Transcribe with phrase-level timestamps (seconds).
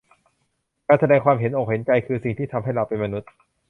[0.87, 3.29] การแสดงความเห็นอกเห็นใจคือสิ่งที่ทำให้เราเป็นมนุษย์